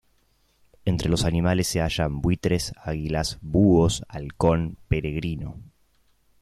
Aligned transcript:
Entre 0.83 1.09
los 1.11 1.25
animales 1.25 1.67
se 1.67 1.79
hallan: 1.79 2.21
buitres, 2.21 2.73
águilas, 2.83 3.37
búhos, 3.43 4.03
halcón 4.09 4.79
peregrino. 4.87 5.59